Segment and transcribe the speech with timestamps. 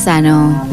[0.00, 0.66] insano.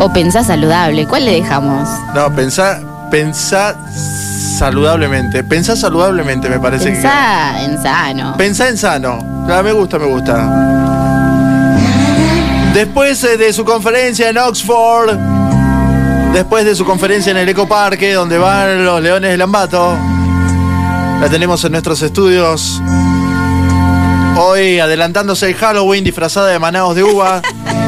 [0.00, 1.06] O pensá saludable.
[1.06, 1.86] ¿Cuál le dejamos?
[2.14, 2.80] No, pensá,
[3.10, 3.76] pensá
[4.58, 5.44] saludablemente.
[5.44, 8.32] Pensá saludablemente, me parece Pensá en sano.
[8.32, 8.38] que.
[8.38, 9.18] Pensá en sano.
[9.50, 10.48] Ah, me gusta, me gusta.
[12.72, 15.18] Después eh, de su conferencia en Oxford,
[16.32, 19.94] después de su conferencia en el Eco Parque, donde van los Leones de Lambato,
[21.20, 22.80] la tenemos en nuestros estudios.
[24.38, 27.42] Hoy adelantándose el Halloween disfrazada de manados de uva.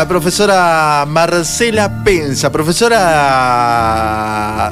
[0.00, 2.98] la profesora Marcela Pensa, profesora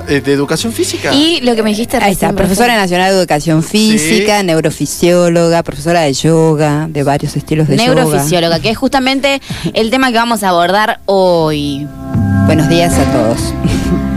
[0.09, 1.13] eh, de educación física.
[1.13, 2.81] Y lo que me dijiste Ahí está, profesora profe.
[2.81, 4.47] nacional de educación física, Sí.
[4.47, 9.43] neurofisióloga, profesora de yoga, de varios estilos de Neurofisióloga, que es justamente
[9.75, 11.81] el tema que vamos a abordar hoy.
[11.81, 12.47] yoga.
[12.47, 13.53] Buenos días a todos.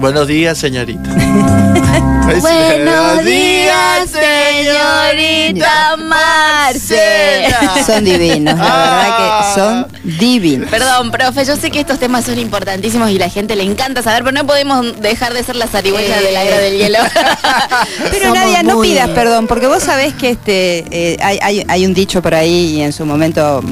[0.00, 1.10] Buenos días, señorita.
[2.40, 7.72] Buenos días, señorita Marcela.
[7.86, 9.86] Son divinos, la verdad que son
[10.18, 10.68] divinos.
[10.70, 14.22] Perdón, profe, yo sé que estos temas son importantísimos y la gente le encanta saber,
[14.24, 16.24] pero no podemos dejar de ser las zarigüeyas Eh.
[16.26, 16.98] de la era del hielo.
[18.10, 21.64] Pero Somos Nadia, no muy- pidas perdón, porque vos sabés que este eh, hay, hay-
[21.66, 23.62] hay un dicho por ahí y en su momento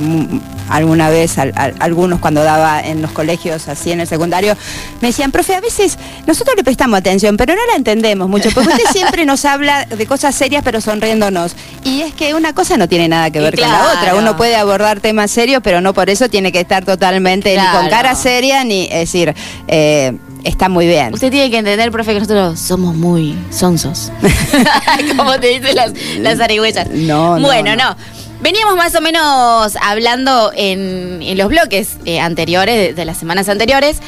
[0.68, 4.56] alguna vez al- al- algunos cuando daba en los colegios así en el secundario
[5.00, 8.70] me decían, profe, a veces nosotros le prestamos atención, pero no la entendemos mucho, porque
[8.70, 11.54] usted siempre nos habla de cosas serias pero sonriéndonos.
[11.84, 14.14] Y es que una cosa no tiene nada que ver con la otra.
[14.16, 17.88] Uno puede abordar temas serios, pero no por eso tiene que estar totalmente ni con
[17.88, 19.34] cara seria, ni es decir,
[19.68, 21.12] eh, está muy bien.
[21.14, 24.10] Usted tiene que entender, profe, que nosotros somos muy sonsos.
[25.16, 26.88] Como te dicen las, las zarigüeyas.
[26.90, 27.90] No, no, Bueno, no.
[27.90, 27.96] no.
[28.40, 34.00] Veníamos más o menos hablando en, los bloques eh, anteriores, de, de las semanas anteriores,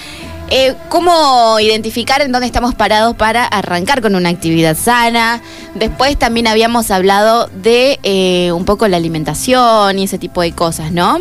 [0.50, 5.42] eh, cómo identificar en dónde estamos parados para arrancar con una actividad sana.
[5.74, 10.90] Después también habíamos hablado de eh, un poco la alimentación y ese tipo de cosas,
[10.90, 11.18] ¿no?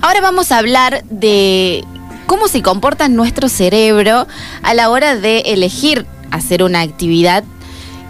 [0.00, 1.84] Ahora vamos a hablar de
[2.26, 4.26] cómo se comporta nuestro cerebro
[4.62, 7.44] a la hora de elegir hacer una actividad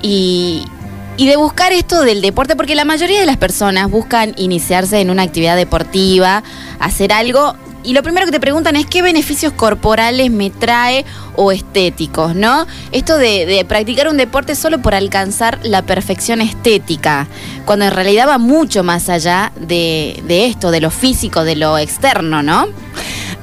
[0.00, 0.64] y,
[1.16, 5.10] y de buscar esto del deporte, porque la mayoría de las personas buscan iniciarse en
[5.10, 6.42] una actividad deportiva,
[6.80, 7.54] hacer algo.
[7.84, 11.04] Y lo primero que te preguntan es qué beneficios corporales me trae
[11.36, 12.66] o estéticos, ¿no?
[12.92, 17.28] Esto de, practicar un deporte solo por alcanzar la perfección estética,
[17.66, 21.76] cuando en realidad va mucho más allá de, de esto, de lo físico, de lo
[21.76, 22.68] externo, ¿no?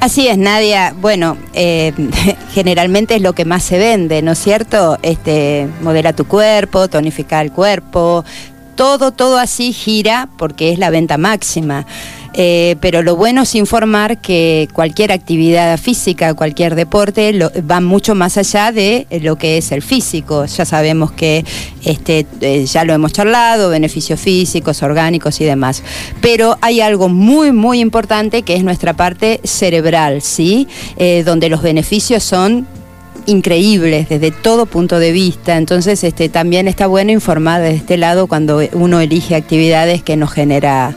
[0.02, 0.96] Así es, Nadia.
[1.00, 1.94] Bueno, eh,
[2.56, 4.98] generalmente es lo que más se vende, ¿no es cierto?
[5.04, 8.26] Este, modela tu cuerpo, tonifica el cuerpo,
[8.76, 11.86] todo, todo así gira porque es la venta máxima.
[12.34, 17.38] Eh, pero lo bueno es informar que cualquier actividad física, cualquier deporte,
[17.70, 20.46] va mucho más allá de lo que es el físico.
[20.46, 21.44] Ya sabemos que
[21.84, 25.84] este, eh, ya lo hemos charlado, beneficios físicos, orgánicos y demás.
[26.22, 30.68] Pero hay algo muy, muy importante que es nuestra parte cerebral, ¿sí?
[30.98, 32.68] Eh, donde los beneficios son
[33.26, 35.58] increíbles desde todo punto de vista.
[35.58, 40.32] Entonces, este, también está bueno informar de este lado cuando uno elige actividades que nos
[40.32, 40.96] genera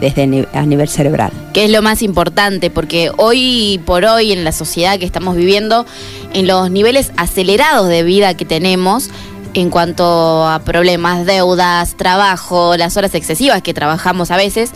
[0.00, 1.30] desde a nivel cerebral.
[1.52, 5.86] que es lo más importante, porque hoy por hoy en la sociedad que estamos viviendo,
[6.32, 9.10] en los niveles acelerados de vida que tenemos,
[9.54, 14.72] en cuanto a problemas, deudas, trabajo, las horas excesivas que trabajamos a veces,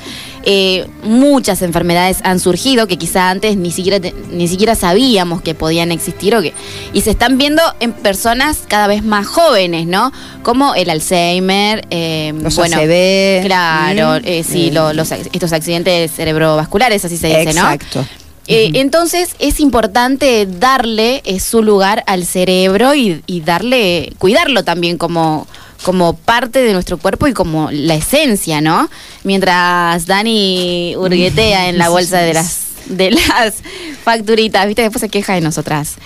[0.51, 3.99] eh, muchas enfermedades han surgido que quizá antes ni siquiera,
[4.33, 6.55] ni siquiera sabíamos que podían existir o que,
[6.95, 10.11] y se están viendo en personas cada vez más jóvenes, ¿no?
[10.43, 14.75] Como el Alzheimer, eh, Los bueno, ACV, claro, mm, eh, sí, mm.
[14.75, 17.71] lo- los, estos accidentes cerebrovasculares, así se dice, ¿no?
[17.71, 18.07] Exacto.
[18.51, 24.97] Eh, entonces es importante darle eh, su lugar al cerebro y, y darle, cuidarlo también
[24.97, 25.47] como,
[25.83, 28.91] como parte de nuestro cuerpo y como la esencia, ¿no?
[29.25, 33.55] Mientras Dani hurguetea en la bolsa de las, de las
[34.03, 34.83] facturitas, ¿viste?
[34.83, 35.97] Después se queja de nosotras.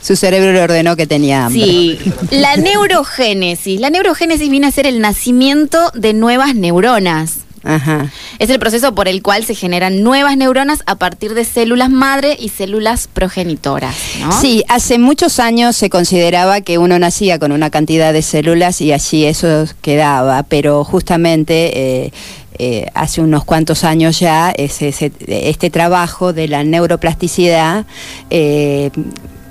[0.00, 1.64] Su cerebro le ordenó que tenía hambre.
[1.64, 1.98] Sí,
[2.30, 3.80] la neurogénesis.
[3.80, 7.45] La neurogénesis viene a ser el nacimiento de nuevas neuronas.
[7.66, 8.10] Ajá.
[8.38, 12.36] Es el proceso por el cual se generan nuevas neuronas a partir de células madre
[12.38, 14.32] y células progenitoras, ¿no?
[14.40, 18.92] Sí, hace muchos años se consideraba que uno nacía con una cantidad de células y
[18.92, 22.12] allí eso quedaba, pero justamente eh,
[22.58, 27.84] eh, hace unos cuantos años ya ese- ese- este trabajo de la neuroplasticidad
[28.30, 28.90] eh,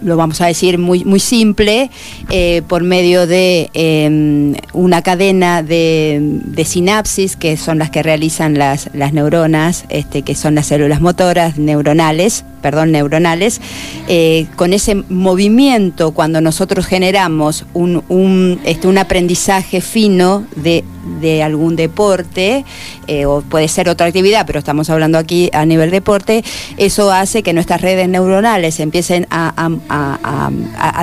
[0.06, 1.90] lo vamos a decir muy, muy simple,
[2.30, 8.58] eh, por medio de eh, una cadena de, de sinapsis, que son las que realizan
[8.58, 13.62] las, las neuronas, este, que son las células motoras neuronales, perdón, neuronales,
[14.08, 20.84] eh, con ese movimiento, cuando nosotros generamos un, un, este, un aprendizaje fino de,
[21.22, 22.66] de algún deporte,
[23.06, 26.44] eh, o puede ser otra actividad, pero estamos hablando aquí a nivel deporte,
[26.78, 29.54] eso hace que nuestras redes neuronales empiecen a,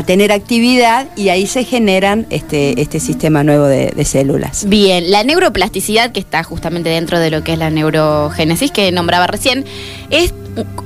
[0.04, 4.68] tener actividad y ahí se generan este, este sistema nuevo de, de células.
[4.68, 9.28] Bien, la neuroplasticidad, que está justamente dentro de lo que es la neurogénesis que nombraba
[9.28, 9.64] recién,
[10.10, 10.34] es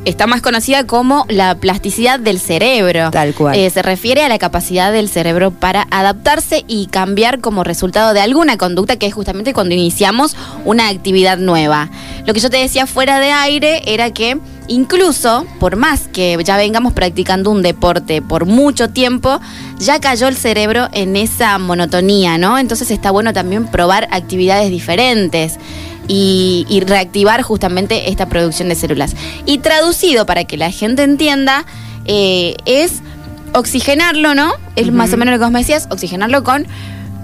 [0.05, 3.11] está más conocida como la plasticidad del cerebro.
[3.11, 3.57] Tal cual.
[3.57, 8.21] Eh, se refiere a la capacidad del cerebro para adaptarse y cambiar como resultado de
[8.21, 11.91] alguna conducta, que es justamente cuando iniciamos una actividad nueva.
[12.25, 16.57] Lo que yo te decía fuera de aire era que incluso, por más que ya
[16.57, 19.41] vengamos practicando un deporte por mucho tiempo,
[19.79, 22.59] ya cayó el cerebro en esa monotonía, ¿no?
[22.59, 25.59] Entonces está bueno también probar actividades diferentes
[26.09, 29.15] y, reactivar justamente esta producción de células.
[29.45, 31.65] Y traducido para que la gente entienda,
[32.05, 33.03] eh, es
[33.53, 34.53] oxigenarlo, ¿no?
[34.77, 36.67] Es más o menos lo que vos me decías, oxigenarlo con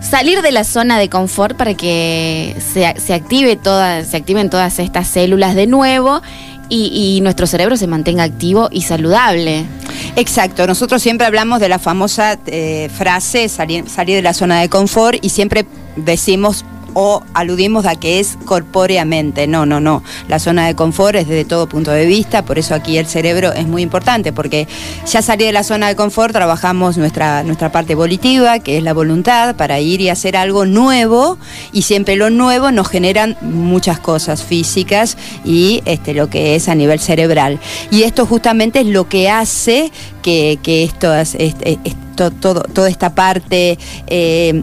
[0.00, 4.78] salir de la zona de confort para que se, se active toda, se activen todas
[4.78, 6.22] estas células de nuevo
[6.74, 9.64] y, nuestro cerebro se mantenga activo y saludable.
[10.16, 14.68] Exacto, nosotros siempre hablamos de la famosa eh, frase salir, salir de la zona de
[14.68, 19.46] confort y siempre decimos o aludimos a que es corpóreamente.
[19.46, 20.02] No, no, no.
[20.28, 23.52] La zona de confort es desde todo punto de vista, por eso aquí el cerebro
[23.52, 24.68] es muy importante, porque
[25.06, 28.92] ya salí de la zona de confort, trabajamos nuestra, nuestra parte volitiva, que es la
[28.92, 31.38] voluntad, para ir y hacer algo nuevo,
[31.72, 36.74] y siempre lo nuevo nos generan muchas cosas físicas y este, lo que es a
[36.74, 37.58] nivel cerebral.
[37.90, 39.92] Y esto justamente es lo que hace
[40.22, 41.78] que, que esto, este,
[42.30, 44.62] todo, toda esta parte eh,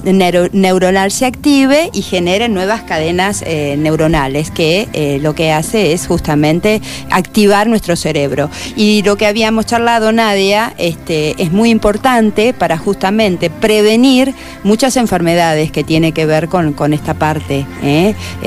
[0.53, 6.07] neuronal se active y genere nuevas cadenas eh, neuronales, que eh, lo que hace es
[6.07, 8.49] justamente activar nuestro cerebro.
[8.75, 14.33] Y lo que habíamos charlado, Nadia, este, es muy importante para justamente prevenir
[14.63, 17.65] muchas enfermedades que tiene que ver con, esta parte.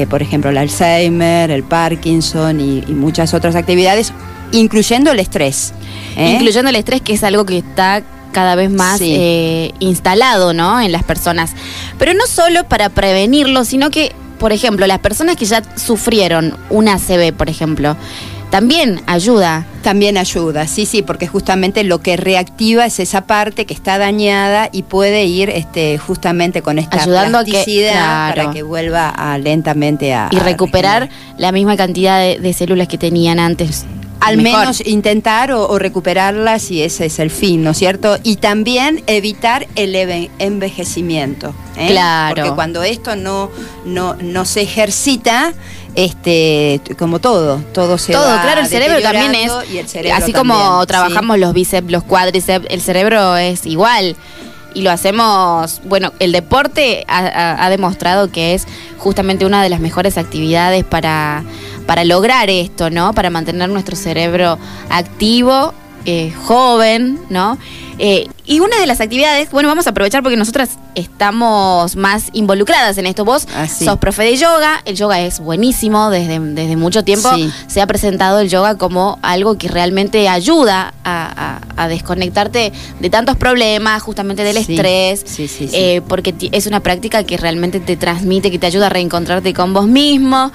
[0.09, 4.13] por ejemplo, el Alzheimer, el Parkinson y muchas otras actividades,
[4.53, 5.73] incluyendo el estrés.
[6.17, 8.03] Incluyendo el estrés, que es algo que está
[8.33, 10.81] cada vez más eh, instalado ¿no?
[10.81, 11.53] en las personas.
[11.99, 16.89] Pero no solo para prevenirlo, sino que, por ejemplo, las personas que ya sufrieron un
[16.89, 17.97] ACV, por ejemplo,
[18.51, 19.65] también ayuda.
[19.83, 24.69] También ayuda, sí, sí, porque justamente lo que reactiva es esa parte que está dañada
[24.71, 30.29] y puede ir este, justamente con esta Ayudando plasticidad para que vuelva lentamente a...
[30.31, 31.09] Y recuperar
[31.39, 33.87] la misma cantidad de células que tenían antes
[34.23, 38.19] al menos intentar o, recuperarlas y ese es el fin, ¿no es cierto?
[38.23, 41.55] Y también evitar el envejecimiento.
[41.77, 41.89] ¿eh?
[41.89, 42.35] Claro.
[42.37, 43.51] Porque cuando esto no,
[43.85, 45.53] no, no se ejercita,
[45.95, 49.53] este como todo, todo se todo, claro, el cerebro también es
[50.13, 54.17] así como trabajamos los bíceps, los cuádriceps, el cerebro es igual
[54.75, 58.67] y lo hacemos, bueno, el deporte ha, demostrado que es
[58.99, 61.45] justamente una de las mejores actividades para
[61.87, 63.13] para lograr esto, ¿no?
[63.13, 64.59] Para mantener nuestro cerebro
[64.91, 65.75] activo,
[66.05, 67.59] eh, joven, ¿no?
[67.99, 72.99] Eh, y una de las actividades, bueno, vamos a aprovechar porque nosotras estamos más involucradas
[72.99, 73.25] en esto.
[73.25, 77.31] Vos ah, sos profe de yoga, el yoga es buenísimo, desde, desde mucho tiempo
[77.69, 84.03] se ha presentado el yoga como algo que realmente ayuda a, desconectarte de tantos problemas,
[84.03, 85.25] justamente del estrés,
[85.73, 89.75] eh, porque es una práctica que realmente te transmite, que te ayuda a reencontrarte con
[89.75, 90.53] vos mismo.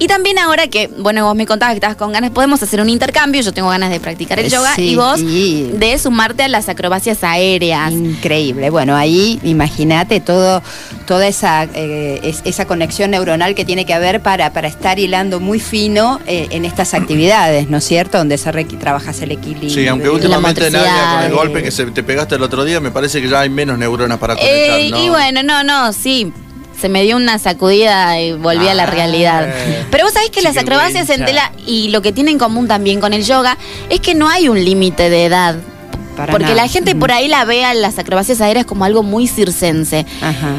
[0.00, 2.88] Y también ahora que, bueno, vos me contabas que estabas con ganas, podemos hacer un
[2.88, 3.42] intercambio.
[3.42, 7.92] Yo tengo ganas de practicar el yoga y vos de sumarte a las acrobacias aéreas.
[7.92, 8.70] Increíble.
[8.70, 10.62] Bueno, ahí imagínate todo,
[11.06, 15.60] toda esa, eh, esa conexión neuronal que tiene que haber para, para estar hilando muy
[15.60, 18.16] fino eh, en estas actividades, ¿no es cierto?
[18.16, 19.68] Donde se trabajas el equilibrio.
[19.68, 22.90] Sí, aunque últimamente nadie con el golpe que se te pegaste el otro día, me
[22.90, 24.80] parece que ya hay menos neuronas para conectar.
[24.80, 26.32] Eh, y bueno, no, no, sí
[26.80, 29.54] se me dio una sacudida y volví a la ah, realidad.
[29.90, 33.00] Pero vos sabés que las acrobacias en tela y lo que tienen en común también
[33.00, 33.58] con el yoga
[33.88, 35.56] es que no hay un límite de edad.
[36.30, 40.06] porque la gente por ahí la ve a las acrobacias aéreas como algo muy circense.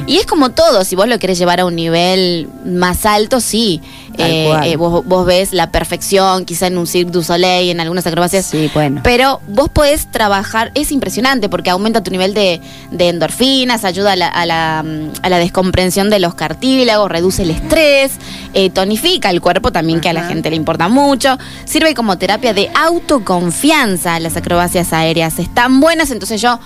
[0.08, 3.82] Y es como todo, si vos lo querés llevar a un nivel más alto, sí.
[4.18, 8.46] Eh, eh, vos, ves la perfección, quizá en un Cirque du Soleil, en algunas acrobacias.
[8.46, 9.02] Sí, bueno.
[9.04, 14.28] Pero vos podés trabajar, es impresionante porque aumenta tu nivel de, endorfinas, ayuda a la,
[14.28, 18.14] a, la, descomprensión de los cartílagos, reduce el estrés,
[18.54, 21.38] eh, tonifica el cuerpo también, que a la gente le importa mucho.
[21.66, 25.40] Sirve como terapia de autoconfianza las acrobacias aéreas.
[25.40, 26.60] Están buenas, entonces yo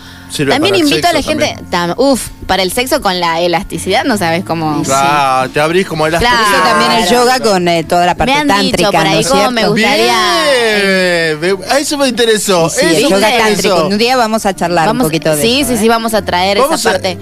[0.49, 1.55] también invito a la gente,
[1.97, 4.83] uff, para el sexo con la elasticidad, no sabes cómo.
[4.83, 6.45] Claro, te abrís como elasticidad.
[6.47, 8.77] Claro, también el yoga con eh, toda la parte me han tántrica.
[8.77, 11.35] Dicho por ahí cómo me gustaría.
[11.41, 11.57] Bien.
[11.79, 12.69] eso me interesó.
[12.69, 13.87] Sí, eso yoga tántrico.
[13.87, 16.57] Un día vamos a charlar un poquito de Sí, eso, sí, sí, vamos a traer
[16.57, 17.17] esa parte.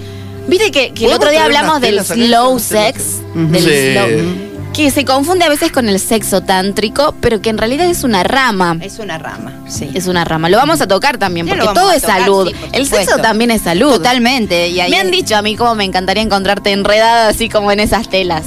[0.46, 2.20] Viste que, que el ¿Podemos otro día traer hablamos del telas acá?
[2.26, 3.02] slow sex,
[3.34, 3.46] Ujú.
[3.48, 3.92] del Sí.
[3.92, 8.02] slow, que se confunde a veces con el sexo tántrico, pero que en realidad es
[8.04, 8.76] una rama.
[8.82, 9.88] Es una rama, sí.
[9.94, 10.48] Es una rama.
[10.48, 12.48] Lo vamos a tocar también, Ya lo porque vamos todo a es tocar, salud.
[12.48, 13.10] sí, por el supuesto.
[13.12, 13.92] sexo también es salud.
[13.92, 14.68] Totalmente.
[14.68, 17.80] Y ahí Me han dicho a mí cómo me encantaría encontrarte enredada así como en
[17.80, 18.42] esas telas.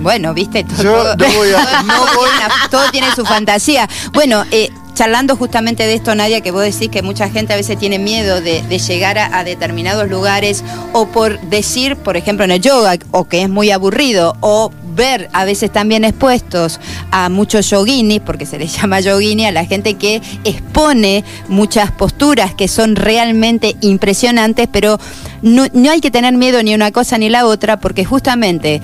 [0.00, 3.24] Bueno, viste, todo, Yo todo- no voy a- no todo voy- tiene- todo tiene su
[3.24, 3.88] fantasía.
[4.12, 7.78] Bueno, eh, charlando justamente de esto, Nadia, que vos decís que mucha gente a veces
[7.78, 12.50] tiene miedo de, de llegar a, a determinados lugares o por decir, por ejemplo, en
[12.50, 16.80] el yoga, o que es muy aburrido, o ver a veces también expuestos
[17.12, 22.54] a muchos yoginis, porque se les llama yogini, a la gente que expone muchas posturas
[22.54, 24.98] que son realmente impresionantes, pero
[25.42, 28.82] no, no hay que tener miedo ni una cosa ni la otra, porque justamente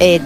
[0.00, 0.20] eh,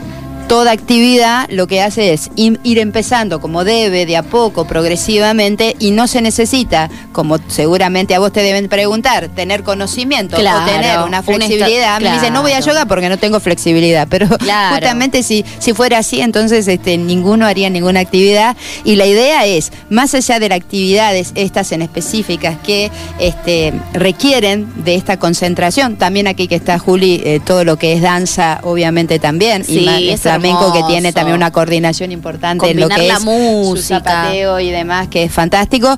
[0.51, 5.93] toda actividad lo que hace es ir empezando como debe, de a poco, progresivamente, y
[5.93, 10.99] no se necesita, como seguramente a vos te deben preguntar, tener conocimiento Claro, o tener
[11.07, 12.01] una un flexibilidad.
[12.01, 14.75] Me dicen, no voy a yoga porque no tengo flexibilidad, pero Claro.
[14.75, 18.57] justamente si, si fuera así, entonces este, ninguno haría ninguna actividad.
[18.83, 22.91] Y la idea es, más allá de las actividades estas en específicas que
[23.21, 28.03] este, requieren de esta concentración, también aquí que está Juli, eh, todo lo que es
[28.03, 32.89] danza, obviamente también, Sí, y más flamenco que tiene también una coordinación importante en lo
[32.89, 33.99] Combinar que la es su música.
[34.01, 35.97] zapateo y demás, que es fantástico.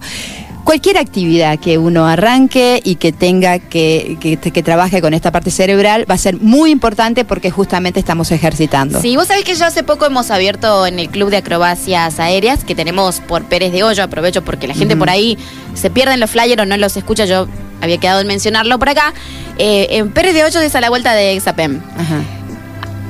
[0.65, 5.51] Cualquier actividad que uno arranque y que tenga que, que, que trabaje con esta parte
[5.51, 9.01] cerebral va a ser muy importante porque justamente estamos ejercitando.
[9.01, 12.63] Sí, vos sabés que yo hace poco hemos abierto en el Club de Acrobacias Aéreas,
[12.63, 15.37] que tenemos por Pérez de Hoyo, aprovecho porque la gente por ahí
[15.75, 17.49] se pierden los flyers o no los escucha, yo
[17.81, 19.13] había quedado en mencionarlo por acá.
[19.59, 21.81] Eh, en Pérez de Hoyo es a la vuelta de Exapem.
[21.99, 22.21] Ajá.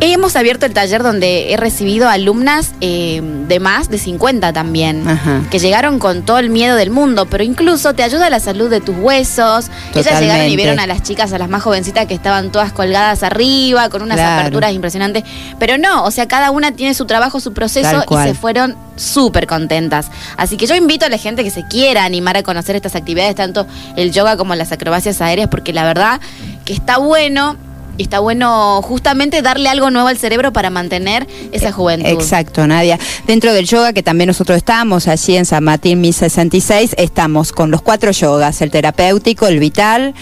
[0.04, 5.42] Hemos abierto el taller donde he recibido alumnas eh, de más de 50 también, Ajá.
[5.48, 8.68] que llegaron con todo el miedo del mundo, pero incluso te ayuda a la salud
[8.68, 9.66] de tus huesos.
[9.94, 10.56] Ellas llegaron y Totalmente.
[10.56, 14.16] vieron a las chicas, a las más jovencitas que estaban todas colgadas arriba, con unas
[14.16, 14.40] Claro.
[14.40, 15.22] aperturas impresionantes,
[15.60, 19.46] pero no, o sea, cada una tiene su trabajo, su proceso y se fueron súper
[19.46, 20.10] contentas.
[20.36, 23.36] Así que yo invito a la gente que se quiera animar a conocer estas actividades,
[23.36, 26.20] tanto el yoga como las acrobacias aéreas, porque la verdad
[26.64, 27.56] que está bueno.
[27.98, 32.08] Y está bueno justamente darle algo nuevo al cerebro para mantener esa juventud.
[32.08, 32.98] Exacto, Nadia.
[33.26, 37.82] Dentro del yoga, que también nosotros estamos, allí en San Martín 1066, estamos con los
[37.82, 40.14] cuatro yogas, el terapéutico, el vital,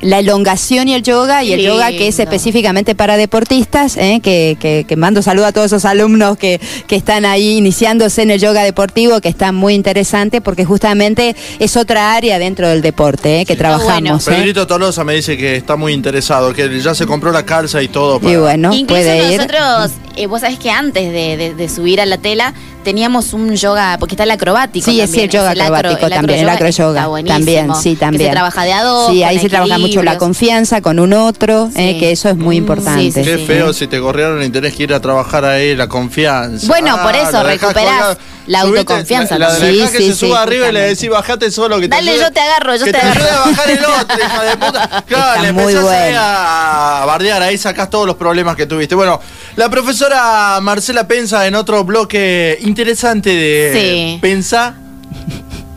[0.00, 1.74] la elongación y el yoga, y el Lindo.
[1.74, 4.20] yoga que es específicamente para deportistas, ¿eh?
[4.22, 8.30] que, que- que mando saludo a todos esos alumnos que, que están ahí iniciándose en
[8.30, 13.40] el yoga deportivo, que está muy interesante, porque justamente es otra área dentro del deporte
[13.40, 13.44] ¿eh?
[13.46, 13.58] que Sí.
[13.58, 14.26] trabajamos.
[14.28, 14.30] ¿eh?
[14.30, 17.88] Pedrito Tolosa me dice que está muy interesado, que ya se compró la calza y
[17.88, 18.16] todo.
[18.16, 19.36] Y para- bueno, Incluso puede ir.
[19.40, 23.54] nosotros, eh, vos sabés que antes de, de- de subir a la tela, teníamos un
[23.54, 24.90] yoga, porque está el acrobático.
[24.90, 28.24] Sí, es el yoga acro- acrobático también, el acroyoga buenísimo, también, sí, Que también.
[28.26, 29.10] se trabaja de a dos.
[29.12, 31.80] Sí, ahí se trabaja mucho la confianza con un otro, Sí.
[31.82, 33.02] eh, que eso es muy Mm, importante.
[33.02, 33.44] sí, sí, Qué sí.
[33.46, 36.66] feo si te corrieron y tenés que ir a trabajar ahí la confianza.
[36.66, 38.18] Bueno, por eso, lo dejás recuperás colgado.
[38.48, 41.08] La autoconfianza La, la dejás Sí, que sí, se suba sí, arriba y le decís,
[41.08, 41.76] bajate solo.
[41.78, 43.20] Que te Dale, ayude- yo te agarro, yo que te te agarro.
[43.20, 45.04] ayude a bajar el otro, hija de puta.
[45.06, 46.18] Claro, le empezás bueno.
[46.20, 48.94] a bardear, ahí sacás todos los problemas que tuviste.
[48.94, 49.20] Bueno,
[49.56, 53.72] la profesora Marcela Pensa en otro bloque interesante de
[54.14, 54.18] Sí.
[54.20, 54.74] Pensa.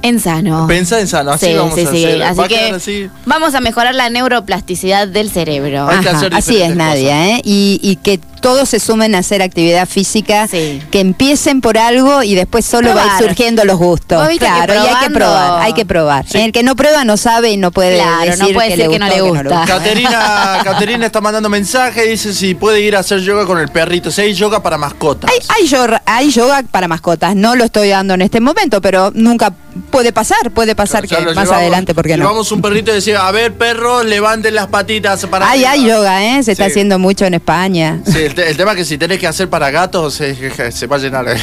[0.04, 0.66] En sano.
[0.68, 2.06] Pensa en sano, así Sí, vamos sí, a sí.
[2.06, 2.24] hacer.
[2.24, 3.10] Así Va que así.
[3.26, 5.88] vamos a mejorar la neuroplasticidad del cerebro.
[5.88, 7.42] Ajá, así es, Nadia, ¿eh?
[7.44, 10.82] Y, y que todos se sumen a hacer actividad física, Sí.
[10.92, 13.22] que empiecen por algo y después solo va a Probar.
[13.22, 14.28] ir surgiendo los gustos.
[14.28, 16.26] Que Claro, y hay que probar, hay que probar.
[16.28, 16.40] Sí.
[16.40, 18.90] El que no prueba no sabe y no puede Claro, no decir puede que, le
[18.90, 19.64] que no le gusta.
[19.68, 24.10] Caterina, Caterina está mandando mensaje, dice si puede ir a hacer yoga con el perrito.
[24.12, 25.30] Si hay yoga para mascotas.
[25.32, 29.12] Hay, hay, yoga, hay yoga para mascotas, no lo estoy dando en este momento, pero
[29.14, 29.54] nunca
[29.90, 32.24] puede pasar, puede pasar que más llevamos- adelante, ¿por qué no?
[32.26, 35.72] Llevamos un perrito y decía, a ver, perro, levanten las patitas para Hay, arriba".
[35.72, 36.44] hay yoga, ¿eh?
[36.44, 38.00] Se está haciendo mucho en España.
[38.06, 40.88] Sí, el, te- el tema es que si tenés que hacer para gatos, se, se
[40.88, 41.26] va a llenar.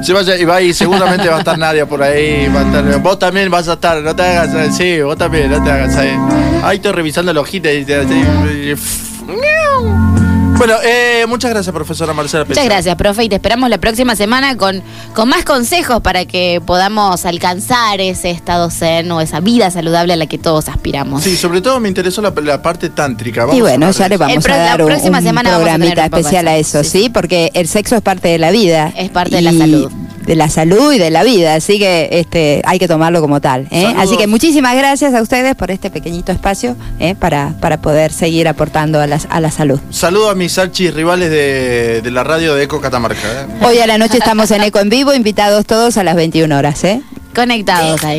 [0.00, 2.46] Se va a llen- y va y seguramente va a estar Nadia por ahí.
[2.54, 4.54] va a estar- vos también vas a estar, no te hagas.
[4.54, 6.16] eh, Sí, vos también, no te hagas ahí.
[6.62, 7.68] Ahí estoy revisando el ojito
[10.58, 14.56] Bueno, eh, muchas gracias, profesora Marcela Muchas gracias, profe, y te esperamos la próxima semana
[14.56, 14.82] con,
[15.14, 20.16] con más consejos para que podamos alcanzar ese estado zen o esa vida saludable a
[20.16, 21.22] la que todos aspiramos.
[21.22, 23.42] Sí, sobre todo me interesó la, la parte tántrica.
[23.42, 26.48] Vamos y bueno, ya le vamos a la dar un, próxima un semana programita especial
[26.48, 26.50] eso.
[26.50, 27.08] a eso, Sí, ¿sí?
[27.08, 28.92] Porque el sexo es parte de la vida.
[28.96, 29.92] Es parte de la salud.
[30.28, 33.66] De la salud y de la vida, así que este hay que tomarlo como tal.
[33.70, 33.94] ¿eh?
[33.96, 37.14] Así que muchísimas gracias a ustedes por este pequeñito espacio ¿eh?
[37.14, 39.80] para, para poder seguir aportando a la, a la salud.
[39.90, 43.26] Saludo a mis archis rivales de, de la radio de Eco Catamarca.
[43.26, 43.46] ¿eh?
[43.62, 46.84] Hoy a la noche estamos en Eco en Vivo, invitados todos a las 21 horas.
[46.84, 47.00] ¿eh?
[47.34, 48.18] Conectados ahí.